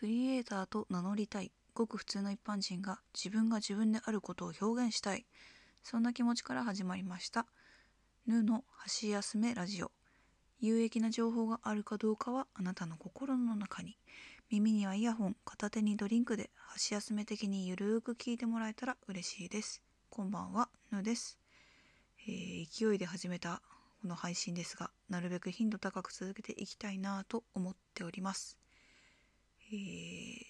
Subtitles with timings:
[0.00, 1.52] クリエイターと名乗りたい。
[1.74, 5.26] ごく普通の一般人が自分が自分であることを表現したい。
[5.82, 7.44] そんな気持ちから始まりました
[8.26, 9.92] 「ぬ」の箸休めラジオ。
[10.58, 13.98] 有益な情報があるかどうかはあなたの心の中に。
[14.48, 15.36] 耳にはイヤホン。
[15.44, 16.48] 片手にドリンクで。
[16.54, 19.82] 箸休め的にゆるーく聞いてもらえたら嬉しいです。
[20.08, 20.70] こんばんは。
[20.90, 21.38] ぬです、
[22.26, 23.60] えー、勢いで始めた
[24.00, 28.59] この配信ですがなるべく頻度高く続けていきたいなと思っております。
[29.72, 30.40] えー、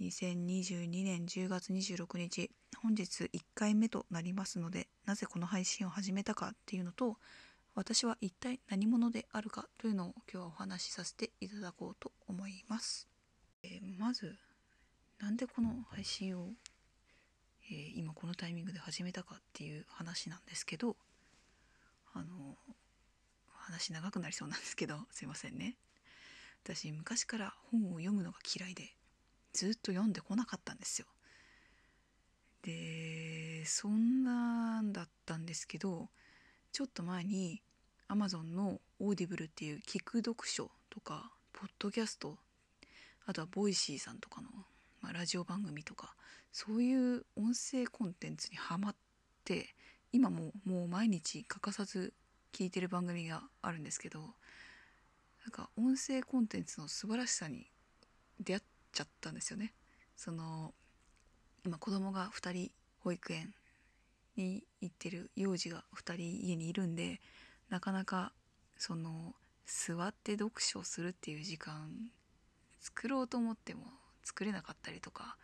[0.00, 2.50] 2022年10月26日
[2.82, 7.18] 本日1回目となりますのでなぜこの配信を始めたかっていうのと
[7.74, 13.08] 私は一体何者であるかというのを今日はお話しさせていただこうと思います、
[13.62, 14.34] えー、まず
[15.20, 16.48] なんでこの配信を、
[17.70, 20.96] えー、今このタイミングで始めたかっていう話なんですけど
[22.14, 22.56] あの
[23.52, 25.76] 話長くなりそうなんですけどすいませんね。
[26.64, 28.94] 私昔から本を読むのが嫌いで
[29.52, 31.06] ずっと読んでこなかったんですよ。
[32.62, 36.08] でそんなんだったんですけど
[36.72, 37.60] ちょっと前に
[38.08, 42.38] Amazon の Audible っていう聞く読書とかポッドキャスト
[43.26, 44.48] あとは Voicy さんとかの、
[45.02, 46.14] まあ、ラジオ番組とか
[46.52, 48.94] そういう音声コンテンツにハマっ
[49.44, 49.74] て
[50.12, 52.14] 今ももう毎日欠かさず
[52.52, 54.20] 聞いてる番組があるんですけど
[55.44, 57.66] なんか音声コンテンツの素晴らしさに
[58.40, 59.74] 出会っちゃったんですよね。
[60.16, 60.74] その
[61.64, 63.54] 今子供が2人保育園
[64.36, 67.20] に行ってる幼児が2人家にいるんで
[67.68, 68.32] なかなか
[68.76, 69.34] その
[69.66, 71.90] 座って読書をするっていう時間
[72.80, 73.84] 作ろうと思っても
[74.22, 75.36] 作れなかったりとか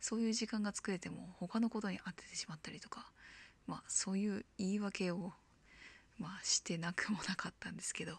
[0.00, 3.10] そういう時間が作れても他のことに当ててしまったりとか
[3.66, 5.32] まあそういう言い訳を
[6.18, 8.18] まあしてなくもなかったんですけど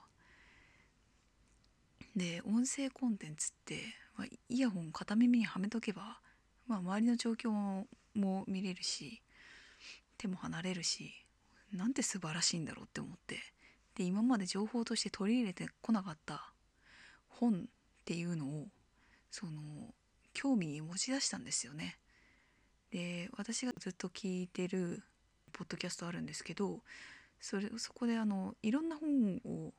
[2.18, 3.76] で音声コンテンツって、
[4.18, 6.20] まあ、イヤホン片耳にはめとけば、
[6.68, 7.52] まあ、周りの状況
[8.16, 9.22] も見れるし
[10.18, 11.12] 手も離れるし
[11.72, 13.38] なんて素晴らしいんだろうって思って
[13.94, 16.52] で今まで情報として取り入れてこなかった
[17.30, 17.56] 本っ
[18.04, 18.66] ていうのを
[19.30, 19.52] その
[20.34, 21.98] 興味に持ち出したんですよね。
[22.90, 25.04] で私がずっと聞いてる
[25.52, 26.80] ポッドキャストあるんですけど
[27.40, 29.74] それそこであのいろんな本を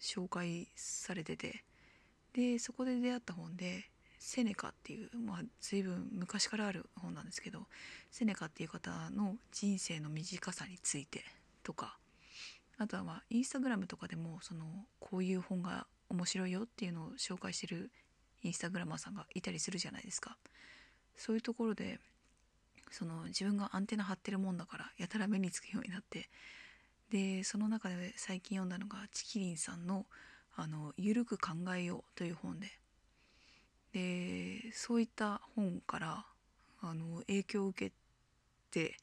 [0.00, 1.64] 紹介されてて
[2.38, 3.86] でそこで出会った本で
[4.20, 7.66] セネカっていう、まあ、随分昔からある本なんですけど
[8.12, 11.24] セネカっていう方の人生の短さについて
[11.64, 11.98] とか
[12.78, 14.66] あとはまあインスタグラムとかでもその
[15.00, 17.90] こういう本が面白いよっていうのを紹介してる
[18.44, 20.36] インスタグラマーさんがいたりするじゃないですか。
[21.16, 21.98] そういうところで
[22.92, 26.30] その自分がアンテナ張ってるもんだからやたら目につくようになって
[27.10, 30.06] でその中で最近読んだのがチキリンさんの
[30.60, 32.68] 「あのゆるく考えよう」という本で
[33.92, 36.26] でそういった本から
[36.80, 37.96] あの影響を受け
[38.72, 38.96] て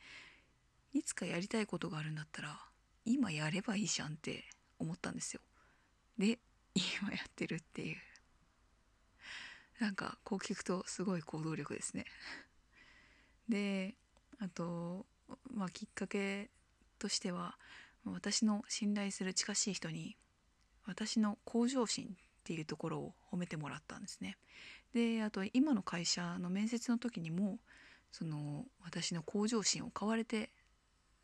[0.94, 2.60] いつかやりたいことがあるんだったら
[3.06, 4.44] 今やればいいじゃんって
[4.80, 5.42] 思ったんですよ。
[6.18, 6.40] で
[6.76, 7.98] 今やってるっていう
[9.80, 12.06] なんかこう聞くとすごい行動力ですね。
[13.48, 13.96] で
[14.40, 15.06] あと
[15.54, 16.50] まあきっかけ
[17.00, 17.58] としては
[18.04, 20.18] 私の信頼する近しい人に
[20.86, 22.08] 私の向上心っ
[22.44, 24.38] ていうところを褒めてもらったんですね。
[24.94, 27.60] であと今の会社の面接の時にも
[28.12, 30.52] その私の向上心を買われて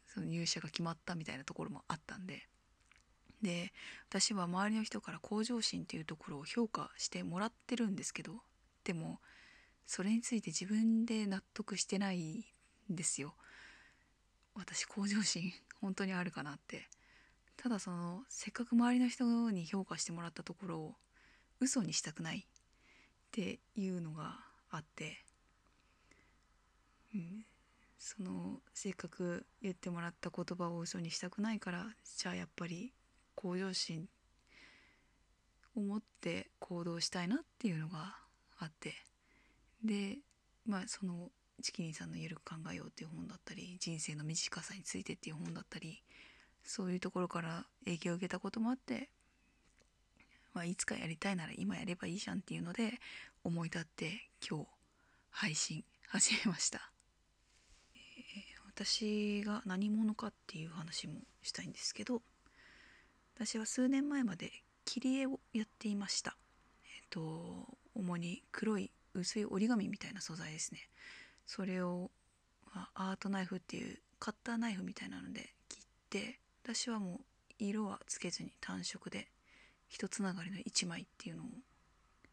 [0.08, 2.48] その入社が決まったみたいなところもあったんで
[3.42, 3.72] で
[4.10, 8.34] 私は周りの人から向上心っていうところを評価してもらってるんですけど
[8.84, 9.20] でも
[9.86, 12.46] それについて自分で納得してない
[12.92, 13.36] んですよ。
[14.54, 16.90] 私向上心本当にあるかなって
[17.62, 20.96] ただそのせっかく周りの人に評価してもらったところを
[21.60, 22.44] 嘘にしたくないっ
[23.30, 24.40] ていうのが
[24.72, 25.24] あって、
[27.14, 27.46] うん、
[28.00, 31.86] そのせっかく言ってもらった言葉を嘘にしたくないから
[32.18, 32.94] じゃあやっぱり
[33.36, 34.10] 向上心
[35.76, 38.16] を持って行動したいなっていうのが
[38.58, 38.96] あって
[39.86, 40.18] で
[40.66, 41.30] まあその
[41.62, 46.02] チキニさんの「ゆるく考えよう」っていう本だったり人生の短さについてっていう本だったり
[46.64, 49.10] そういうところから影響を受けたこともあって、
[50.54, 52.94] まあ、いつかやりたいなら今やればいいじゃんっていうので
[53.44, 54.68] 思い立って今日
[55.30, 56.92] 配信始めました、
[57.96, 58.02] えー、
[58.68, 62.22] 私が何者かっていう話もしたいんですけど
[63.36, 64.52] 私は数年前まで
[64.86, 66.36] 切り絵をやっていました。
[66.84, 70.82] えっ、ー、と主に黒い薄い折り紙みたいな素材ですね。
[71.46, 72.12] それを、
[72.76, 77.20] まあ、アートナイフっていうカッターナイフみたいなので切って私はもう
[77.60, 79.28] 色はつけずに単色で
[79.88, 81.46] 一つながりの1枚っていうのを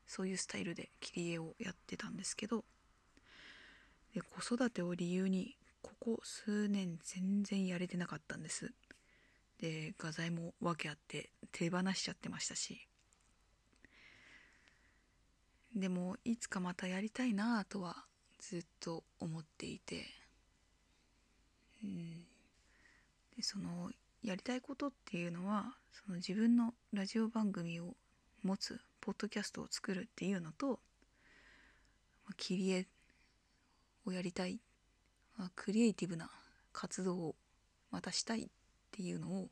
[0.07, 2.65] そういうスタイルで切り絵をやってたんですけど
[4.15, 8.73] で子育てを理由にここ数年全然やれてなかったんです。
[9.61, 12.87] で画材も訳あって手放しちゃってましたし。
[15.75, 18.05] でもいつかまたやりたいなとは
[18.39, 20.07] ずっと思っていて。
[21.85, 22.25] うん。
[23.37, 23.91] でその
[24.29, 27.95] やりたいことっていうのはその自分のラジオ番組を
[28.43, 30.81] 持つポッドキャストを作るっていうのと
[32.37, 32.87] 切り絵
[34.05, 34.61] をやりたい。
[35.39, 36.31] まあクリエイティブな
[36.75, 37.37] 活動を
[37.91, 38.49] またしたいっ
[38.91, 39.49] ていうのを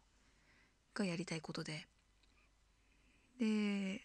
[0.92, 1.86] がやりたいことで。
[3.38, 4.02] で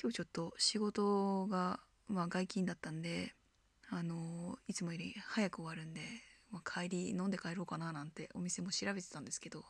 [0.00, 3.34] 今日ちょっと仕事が、まあ、外勤だったんで
[3.90, 6.00] あのいつもより早く終わるんで、
[6.50, 9.64] まあ、帰り飲んで帰ろうかななんてお店も調べてたんですけど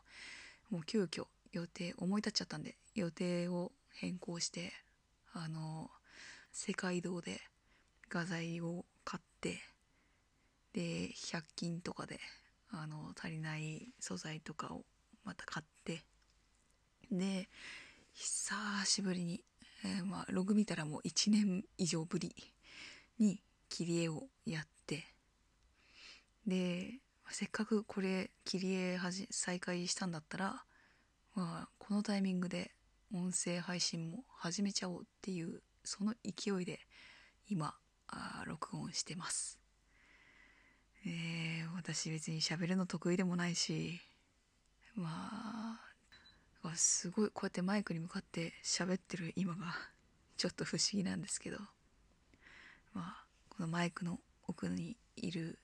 [0.71, 4.73] もう急遽予定思い立っちゃったんで予定を変更して
[5.33, 5.91] あの
[6.53, 7.41] 世界堂で
[8.09, 9.59] 画材を買って
[10.73, 12.21] で100均とかで
[12.71, 14.85] あの足りない素材とかを
[15.25, 16.03] また買って
[17.11, 17.49] で
[18.13, 18.55] 久
[18.85, 19.43] しぶりに、
[19.85, 22.35] えー、まあ、ログ見たらもう1年以上ぶり
[23.19, 24.78] に切り絵をやって
[26.49, 26.95] で
[27.31, 30.65] せっかくこれ切り絵はじ再開したんだったら、
[31.35, 32.71] まあ、このタイミングで
[33.15, 36.81] 音声配信も始めちゃおうっていうその勢いで
[37.51, 37.75] 今
[38.09, 39.59] あ録音してます。
[41.07, 44.01] えー、私別に喋るの得意でもないし
[44.95, 45.79] ま
[46.63, 49.75] あすごいこうやってマイクに向かって喋ってる今が
[50.37, 51.59] ちょっと不思議なんですけど
[52.95, 55.59] まあこのマイクの奥にいる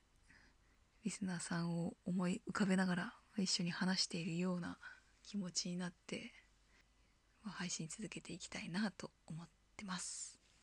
[1.04, 4.78] リスナーさんを思い浮かべながら一緒に話しているような
[5.22, 6.32] 気持ちになって、
[7.42, 10.33] ま、配信続けていきたいなと思ってます。